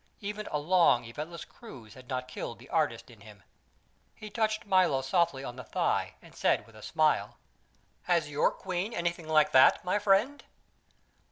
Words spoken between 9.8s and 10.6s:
my friend?"